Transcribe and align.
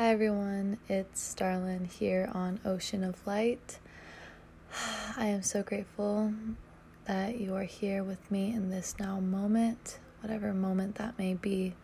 Hi 0.00 0.12
everyone, 0.12 0.78
it's 0.88 1.20
Starlin 1.20 1.84
here 1.84 2.30
on 2.32 2.58
Ocean 2.64 3.04
of 3.04 3.26
Light. 3.26 3.78
I 5.18 5.26
am 5.26 5.42
so 5.42 5.62
grateful 5.62 6.32
that 7.04 7.38
you 7.38 7.54
are 7.54 7.64
here 7.64 8.02
with 8.02 8.30
me 8.30 8.50
in 8.50 8.70
this 8.70 8.94
now 8.98 9.20
moment, 9.20 9.98
whatever 10.22 10.54
moment 10.54 10.94
that 10.94 11.18
may 11.18 11.34
be. 11.34 11.74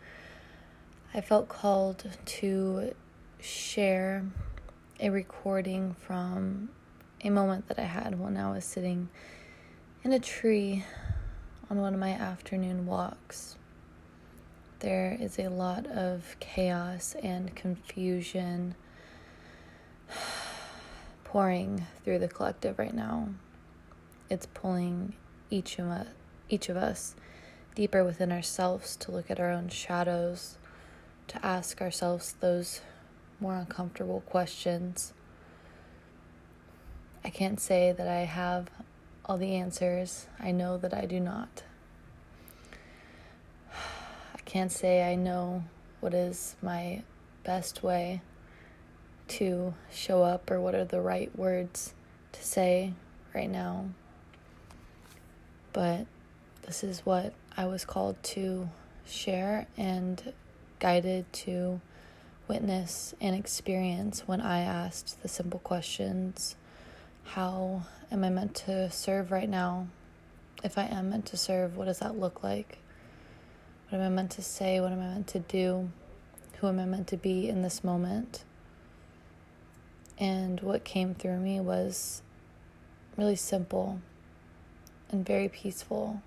I 1.13 1.21
felt 1.21 1.51
called 1.51 2.09
to 2.25 2.95
share 3.39 4.25
a 4.99 5.11
recording 5.11 5.95
from 6.01 6.71
a 7.21 7.29
moment 7.29 7.69
that 7.69 7.79
I 7.79 7.85
had 7.85 8.19
when 8.19 8.39
I 8.39 8.51
was 8.51 8.65
sitting 8.65 9.11
in 10.05 10.15
a 10.15 10.19
tree 10.19 10.87
on 11.69 11.83
one 11.83 11.93
of 11.93 12.01
my 12.01 12.13
afternoon 12.13 12.87
walks. 12.87 13.57
There 14.81 15.17
is 15.19 15.39
a 15.39 15.49
lot 15.49 15.87
of 15.87 16.37
chaos 16.39 17.17
and 17.23 17.55
confusion 17.55 18.75
pouring 21.25 21.87
through 22.05 22.19
the 22.19 22.29
collective 22.29 22.79
right 22.79 22.93
now. 22.95 23.31
It's 24.29 24.45
pulling 24.45 25.15
each 25.49 25.79
of 25.79 25.87
us, 25.87 26.09
each 26.51 26.69
of 26.69 26.77
us 26.77 27.15
deeper 27.75 28.05
within 28.05 28.31
ourselves 28.31 28.97
to 28.97 29.11
look 29.11 29.31
at 29.31 29.41
our 29.41 29.51
own 29.51 29.71
shadows, 29.71 30.59
to 31.29 31.45
ask 31.45 31.81
ourselves 31.81 32.35
those 32.41 32.83
more 33.41 33.55
uncomfortable 33.55 34.21
questions. 34.27 35.15
I 37.25 37.31
can't 37.31 37.61
say 37.61 37.93
that 37.93 38.09
I 38.09 38.25
have 38.25 38.69
all 39.25 39.39
the 39.39 39.55
answers. 39.55 40.27
I 40.39 40.53
know 40.53 40.77
that 40.77 40.93
I 40.93 41.07
do 41.07 41.19
not 41.19 41.63
can't 44.57 44.73
say 44.73 45.07
I 45.07 45.17
know 45.17 45.65
what 46.01 46.15
is 46.15 46.57
my 46.63 47.03
best 47.45 47.83
way 47.83 48.23
to 49.29 49.75
show 49.93 50.23
up 50.23 50.51
or 50.51 50.59
what 50.63 50.75
are 50.75 50.87
the 50.87 51.03
right 51.03 51.31
words 51.37 51.93
to 52.33 52.43
say 52.43 52.95
right 53.35 53.51
now. 53.51 53.91
But 55.75 56.07
this 56.63 56.83
is 56.83 57.01
what 57.01 57.35
I 57.55 57.67
was 57.67 57.85
called 57.85 58.17
to 58.33 58.71
share 59.05 59.67
and 59.77 60.33
guided 60.79 61.31
to 61.45 61.83
witness 62.49 63.15
and 63.21 63.37
experience 63.37 64.23
when 64.27 64.41
I 64.41 64.61
asked 64.61 65.21
the 65.21 65.29
simple 65.29 65.61
questions 65.61 66.57
How 67.25 67.83
am 68.11 68.25
I 68.25 68.31
meant 68.31 68.55
to 68.65 68.91
serve 68.91 69.31
right 69.31 69.51
now? 69.51 69.89
If 70.65 70.79
I 70.79 70.85
am 70.85 71.11
meant 71.11 71.27
to 71.27 71.37
serve, 71.37 71.77
what 71.77 71.85
does 71.85 71.99
that 71.99 72.19
look 72.19 72.43
like? 72.43 72.79
What 73.89 74.01
am 74.01 74.07
I 74.07 74.09
meant 74.09 74.33
to 74.33 74.43
say? 74.43 74.81
What 74.81 74.91
am 74.91 75.01
I 75.01 75.07
meant 75.07 75.29
to 75.29 75.39
do? 75.39 75.89
Who 76.59 76.67
am 76.67 76.81
I 76.81 76.87
meant 76.87 77.07
to 77.09 77.17
be 77.17 77.49
in 77.49 77.63
this 77.63 77.85
moment? 77.85 78.43
And 80.19 80.61
what 80.61 80.83
came 80.83 81.15
through 81.15 81.39
me 81.39 81.61
was 81.61 82.23
really 83.17 83.37
simple 83.37 84.01
and 85.11 85.25
very 85.25 85.49
peaceful 85.49 86.21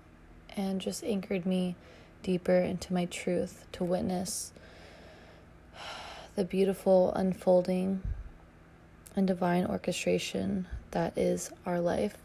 and 0.56 0.80
just 0.80 1.04
anchored 1.04 1.44
me 1.44 1.76
deeper 2.22 2.56
into 2.56 2.94
my 2.94 3.04
truth 3.04 3.66
to 3.72 3.84
witness 3.84 4.52
the 6.36 6.44
beautiful 6.44 7.12
unfolding 7.12 8.02
and 9.14 9.26
divine 9.26 9.66
orchestration 9.66 10.66
that 10.92 11.16
is 11.18 11.50
our 11.66 11.78
life 11.80 12.16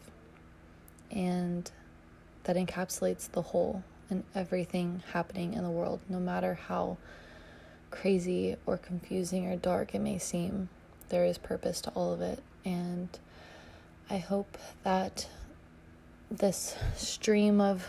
and 1.11 1.71
that 2.45 2.55
encapsulates 2.55 3.29
the 3.31 3.41
whole 3.41 3.83
and 4.09 4.23
everything 4.33 5.03
happening 5.13 5.53
in 5.53 5.63
the 5.63 5.69
world, 5.69 5.99
no 6.09 6.19
matter 6.19 6.53
how 6.53 6.97
crazy 7.91 8.55
or 8.65 8.77
confusing 8.77 9.47
or 9.47 9.55
dark 9.55 9.95
it 9.95 9.99
may 9.99 10.17
seem. 10.17 10.69
There 11.09 11.25
is 11.25 11.37
purpose 11.37 11.81
to 11.81 11.89
all 11.91 12.13
of 12.13 12.21
it. 12.21 12.39
And 12.63 13.09
I 14.09 14.17
hope 14.17 14.57
that 14.83 15.27
this 16.29 16.75
stream 16.95 17.61
of 17.61 17.87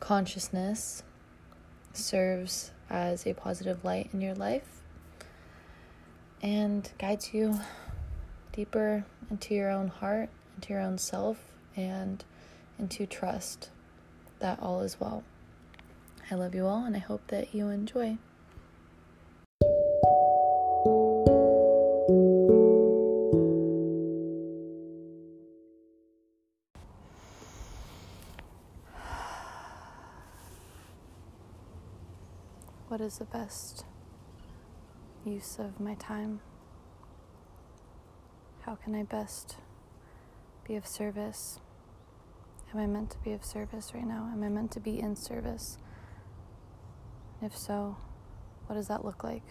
consciousness 0.00 1.02
serves 1.92 2.72
as 2.90 3.26
a 3.26 3.34
positive 3.34 3.84
light 3.84 4.10
in 4.12 4.20
your 4.20 4.34
life 4.34 4.82
and 6.42 6.90
guides 6.98 7.32
you 7.32 7.58
deeper 8.52 9.04
into 9.30 9.54
your 9.54 9.70
own 9.70 9.88
heart, 9.88 10.28
into 10.56 10.72
your 10.72 10.82
own 10.82 10.98
self, 10.98 11.38
and 11.74 12.24
into 12.78 13.06
trust 13.06 13.70
that 14.38 14.60
all 14.60 14.80
is 14.80 14.98
well. 15.00 15.24
I 16.30 16.34
love 16.34 16.54
you 16.54 16.66
all, 16.66 16.84
and 16.84 16.96
I 16.96 17.00
hope 17.00 17.26
that 17.28 17.54
you 17.54 17.68
enjoy. 17.68 18.18
What 32.88 33.00
is 33.00 33.18
the 33.18 33.24
best 33.24 33.84
use 35.24 35.58
of 35.58 35.80
my 35.80 35.94
time? 35.94 36.40
How 38.62 38.74
can 38.74 38.94
I 38.94 39.02
best 39.02 39.56
be 40.66 40.76
of 40.76 40.86
service? 40.86 41.60
Am 42.72 42.80
I 42.80 42.86
meant 42.86 43.10
to 43.10 43.18
be 43.18 43.32
of 43.32 43.44
service 43.44 43.92
right 43.94 44.06
now? 44.06 44.28
Am 44.32 44.42
I 44.42 44.48
meant 44.48 44.70
to 44.72 44.80
be 44.80 45.00
in 45.00 45.16
service? 45.16 45.78
if 47.42 47.56
so, 47.56 47.96
what 48.66 48.76
does 48.76 48.88
that 48.88 49.04
look 49.04 49.22
like? 49.22 49.42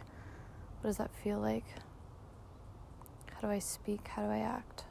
What 0.81 0.89
does 0.89 0.97
that 0.97 1.11
feel 1.23 1.39
like? 1.39 1.65
How 3.33 3.41
do 3.41 3.47
I 3.47 3.59
speak? 3.59 4.07
How 4.07 4.23
do 4.23 4.29
I 4.29 4.39
act? 4.39 4.83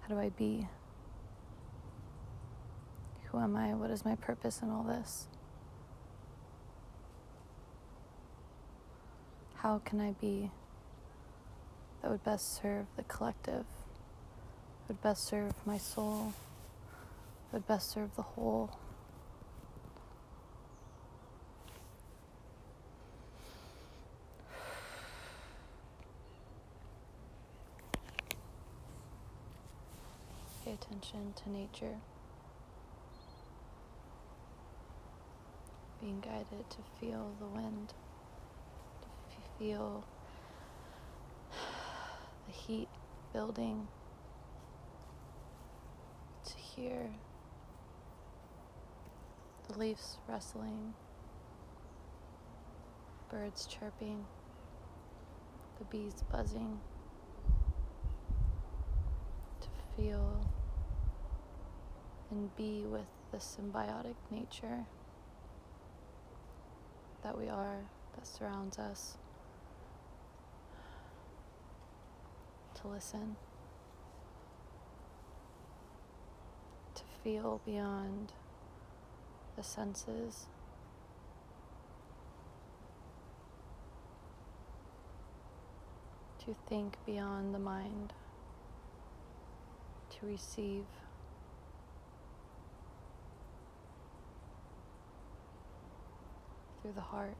How 0.00 0.14
do 0.14 0.20
I 0.20 0.30
be? 0.30 0.68
Who 3.24 3.38
am 3.38 3.56
I? 3.56 3.74
What 3.74 3.90
is 3.90 4.04
my 4.04 4.14
purpose 4.16 4.60
in 4.62 4.70
all 4.70 4.82
this? 4.82 5.28
How 9.56 9.80
can 9.84 10.00
I 10.00 10.12
be 10.12 10.50
that 12.00 12.10
would 12.10 12.24
best 12.24 12.54
serve 12.60 12.86
the 12.96 13.02
collective, 13.02 13.64
would 14.86 15.02
best 15.02 15.24
serve 15.26 15.52
my 15.66 15.78
soul? 15.78 16.32
Would 17.52 17.66
best 17.66 17.90
serve 17.90 18.14
the 18.14 18.22
whole. 18.22 18.70
Pay 30.64 30.74
attention 30.74 31.32
to 31.42 31.50
nature. 31.50 31.96
Being 36.02 36.20
guided 36.20 36.68
to 36.70 36.78
feel 37.00 37.32
the 37.40 37.46
wind, 37.46 37.94
to 39.30 39.36
feel 39.58 40.04
the 42.46 42.52
heat 42.52 42.88
building, 43.32 43.88
to 46.44 46.54
hear 46.54 47.10
the 49.68 49.78
leaves 49.78 50.18
rustling, 50.28 50.94
birds 53.30 53.66
chirping, 53.66 54.24
the 55.78 55.84
bees 55.84 56.24
buzzing, 56.32 56.80
to 59.60 59.68
feel 59.96 60.40
and 62.30 62.54
be 62.56 62.84
with 62.86 63.06
the 63.30 63.38
symbiotic 63.38 64.14
nature 64.30 64.86
that 67.22 67.36
we 67.36 67.48
are, 67.48 67.80
that 68.14 68.26
surrounds 68.26 68.78
us, 68.78 69.16
to 72.80 72.88
listen. 72.88 73.36
To 76.94 77.02
feel 77.22 77.60
beyond 77.66 78.32
the 79.58 79.64
senses. 79.64 80.46
To 86.44 86.54
think 86.68 86.96
beyond 87.04 87.52
the 87.52 87.58
mind, 87.58 88.12
to 90.10 90.26
receive. 90.26 90.84
Through 96.80 96.92
the 96.92 97.00
heart. 97.00 97.36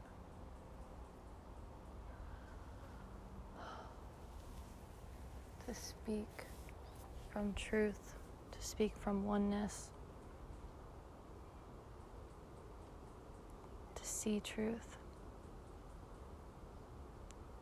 To 5.67 5.75
speak 5.75 6.47
from 7.31 7.53
truth, 7.55 8.15
to 8.50 8.67
speak 8.67 8.93
from 8.97 9.25
oneness. 9.25 9.91
See 14.29 14.41
truth, 14.41 14.99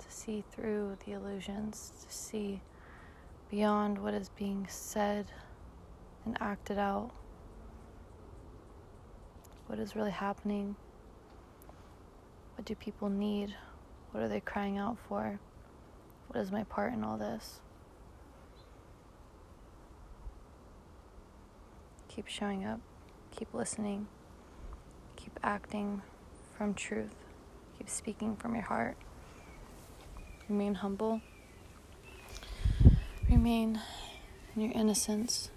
to 0.00 0.06
see 0.08 0.42
through 0.50 0.96
the 1.06 1.12
illusions, 1.12 1.92
to 2.04 2.12
see 2.12 2.60
beyond 3.48 4.02
what 4.02 4.12
is 4.12 4.30
being 4.30 4.66
said 4.68 5.26
and 6.24 6.36
acted 6.40 6.76
out. 6.76 7.12
What 9.68 9.78
is 9.78 9.94
really 9.94 10.10
happening? 10.10 10.74
What 12.56 12.64
do 12.64 12.74
people 12.74 13.10
need? 13.10 13.54
What 14.10 14.24
are 14.24 14.28
they 14.28 14.40
crying 14.40 14.76
out 14.76 14.98
for? 15.08 15.38
What 16.26 16.40
is 16.40 16.50
my 16.50 16.64
part 16.64 16.92
in 16.92 17.04
all 17.04 17.16
this? 17.16 17.60
Keep 22.08 22.26
showing 22.26 22.64
up, 22.64 22.80
keep 23.30 23.54
listening, 23.54 24.08
keep 25.14 25.38
acting 25.44 26.02
from 26.56 26.74
truth, 26.74 27.14
keep 27.76 27.88
speaking 27.90 28.36
from 28.36 28.54
your 28.54 28.64
heart. 28.64 28.96
Remain 30.48 30.74
humble, 30.74 31.20
remain 33.28 33.80
in 34.54 34.62
your 34.62 34.72
innocence. 34.72 35.50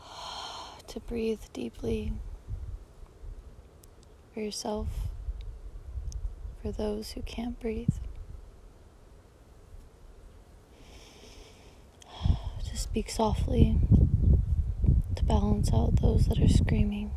to 0.86 1.00
breathe 1.00 1.40
deeply 1.52 2.12
for 4.32 4.40
yourself, 4.40 4.88
for 6.60 6.72
those 6.72 7.12
who 7.12 7.22
can't 7.22 7.60
breathe. 7.60 7.88
To 12.68 12.76
speak 12.92 13.08
softly, 13.08 13.78
to 15.16 15.24
balance 15.24 15.72
out 15.72 15.96
those 16.02 16.26
that 16.26 16.38
are 16.38 16.46
screaming. 16.46 17.10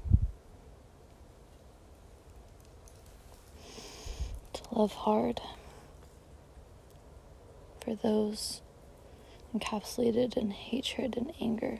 To 4.53 4.61
love 4.71 4.93
hard 4.93 5.41
for 7.83 7.93
those 7.93 8.61
encapsulated 9.53 10.37
in 10.37 10.51
hatred 10.51 11.17
and 11.17 11.33
anger. 11.41 11.79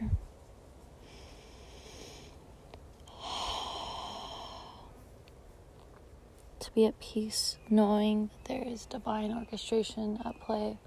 To 6.59 6.71
be 6.75 6.85
at 6.85 6.99
peace 6.99 7.55
knowing 7.69 8.29
that 8.43 8.49
there 8.49 8.67
is 8.67 8.85
divine 8.85 9.31
orchestration 9.31 10.19
at 10.25 10.37
play. 10.41 10.79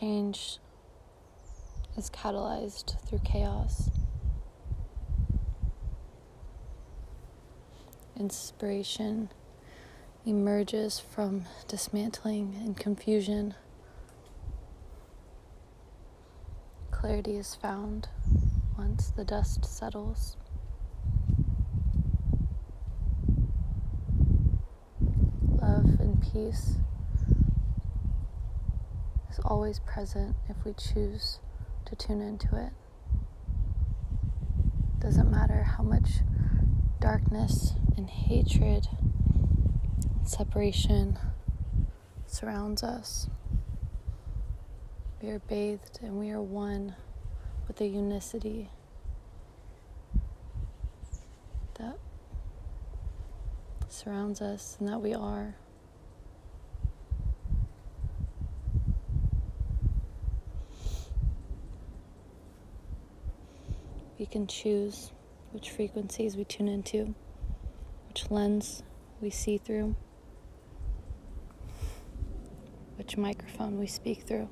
Change 0.00 0.56
is 1.98 2.08
catalyzed 2.08 2.98
through 3.06 3.20
chaos. 3.22 3.90
Inspiration 8.18 9.28
emerges 10.24 10.98
from 10.98 11.44
dismantling 11.68 12.54
and 12.64 12.78
confusion. 12.78 13.52
Clarity 16.90 17.36
is 17.36 17.54
found 17.54 18.08
once 18.78 19.10
the 19.10 19.24
dust 19.24 19.66
settles. 19.66 20.38
Love 25.60 26.00
and 26.00 26.22
peace 26.32 26.76
always 29.44 29.80
present 29.80 30.36
if 30.48 30.56
we 30.64 30.72
choose 30.72 31.38
to 31.86 31.96
tune 31.96 32.20
into 32.20 32.56
it. 32.56 32.72
Doesn't 35.00 35.30
matter 35.30 35.62
how 35.62 35.82
much 35.82 36.20
darkness 37.00 37.72
and 37.96 38.08
hatred, 38.08 38.86
and 40.18 40.28
separation 40.28 41.18
surrounds 42.26 42.82
us. 42.82 43.28
We 45.22 45.30
are 45.30 45.38
bathed 45.38 45.98
and 46.02 46.18
we 46.18 46.30
are 46.30 46.40
one 46.40 46.94
with 47.66 47.76
the 47.76 47.86
unicity 47.86 48.70
that 51.74 51.98
surrounds 53.88 54.40
us 54.40 54.76
and 54.80 54.88
that 54.88 55.00
we 55.00 55.14
are. 55.14 55.56
We 64.20 64.26
can 64.26 64.46
choose 64.46 65.10
which 65.52 65.70
frequencies 65.70 66.36
we 66.36 66.44
tune 66.44 66.68
into, 66.68 67.14
which 68.06 68.30
lens 68.30 68.82
we 69.22 69.30
see 69.30 69.56
through, 69.56 69.96
which 72.96 73.16
microphone 73.16 73.78
we 73.78 73.86
speak 73.86 74.24
through. 74.24 74.46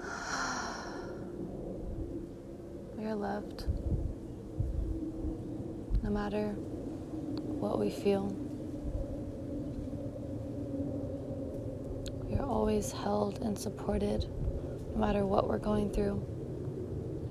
We 2.96 3.04
are 3.04 3.14
loved 3.14 3.66
no 6.02 6.08
matter 6.08 6.52
what 7.60 7.78
we 7.78 7.90
feel. 7.90 8.43
Always 12.44 12.92
held 12.92 13.38
and 13.38 13.58
supported 13.58 14.28
no 14.92 15.00
matter 15.00 15.26
what 15.26 15.48
we're 15.48 15.58
going 15.58 15.90
through. 15.90 16.24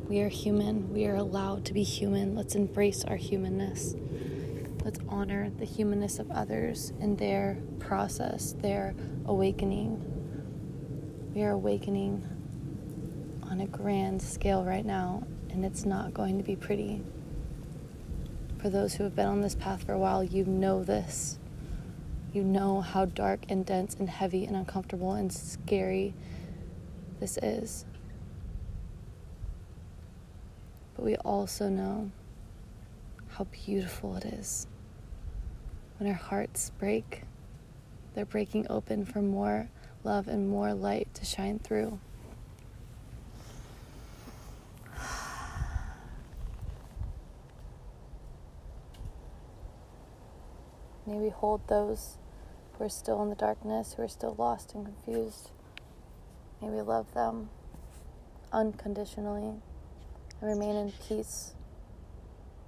We 0.08 0.20
are 0.22 0.30
human. 0.30 0.92
We 0.94 1.06
are 1.06 1.16
allowed 1.16 1.66
to 1.66 1.74
be 1.74 1.84
human. 1.84 2.36
Let's 2.36 2.56
embrace 2.56 3.04
our 3.06 3.16
humanness. 3.16 3.96
Let's 4.84 5.00
honor 5.08 5.50
the 5.50 5.66
humanness 5.66 6.20
of 6.20 6.30
others 6.30 6.92
in 7.00 7.16
their 7.16 7.58
process, 7.80 8.54
their 8.60 8.94
awakening. 9.26 10.04
We 11.34 11.44
are 11.44 11.52
awakening 11.52 12.28
on 13.50 13.62
a 13.62 13.68
grand 13.68 14.22
scale 14.22 14.64
right 14.66 14.86
now, 14.86 15.24
and 15.50 15.64
it's 15.64 15.86
not 15.86 16.14
going 16.14 16.38
to 16.38 16.44
be 16.44 16.56
pretty. 16.56 17.02
For 18.58 18.70
those 18.70 18.96
who 18.96 19.04
have 19.04 19.16
been 19.16 19.28
on 19.28 19.42
this 19.42 19.56
path 19.56 19.84
for 19.84 19.94
a 19.94 20.00
while, 20.00 20.24
you 20.24 20.44
know 20.46 20.84
this 20.84 21.40
you 22.34 22.44
know 22.44 22.82
how 22.82 23.06
dark 23.06 23.46
and 23.48 23.64
dense 23.64 23.96
and 23.96 24.10
heavy 24.10 24.46
and 24.46 24.56
uncomfortable 24.56 25.14
and 25.14 25.32
scary 25.32 26.16
this 27.20 27.38
is. 27.38 27.86
But 30.96 31.06
we 31.06 31.16
also 31.18 31.70
know 31.70 32.12
how 33.28 33.46
beautiful 33.46 34.16
it 34.16 34.26
is. 34.26 34.68
When 35.98 36.10
our 36.10 36.16
hearts 36.16 36.72
break, 36.80 37.22
they're 38.14 38.26
breaking 38.26 38.68
open 38.70 39.06
for 39.06 39.22
more 39.22 39.70
love 40.04 40.28
and 40.28 40.50
more 40.50 40.74
light 40.74 41.14
to 41.14 41.26
shine 41.26 41.60
through. 41.60 42.00
May 51.06 51.18
we 51.18 51.30
hold 51.30 51.68
those 51.68 52.18
who 52.84 52.88
are 52.88 52.90
still 52.90 53.24
in 53.24 53.30
the 53.30 53.36
darkness, 53.36 53.94
who 53.94 54.04
are 54.04 54.10
still 54.10 54.36
lost 54.38 54.76
and 54.76 54.84
confused. 54.84 55.52
May 56.62 56.68
we 56.68 56.82
love 56.82 57.14
them 57.14 57.50
unconditionally 58.52 59.54
and 60.42 60.42
remain 60.42 60.76
in 60.76 60.92
peace, 61.08 61.54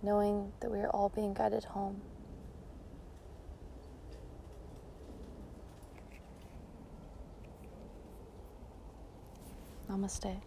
knowing 0.01 0.53
that 0.61 0.71
we 0.71 0.79
are 0.79 0.89
all 0.91 1.09
being 1.09 1.33
guided 1.33 1.65
home. 1.65 1.99
Namaste. 9.89 10.37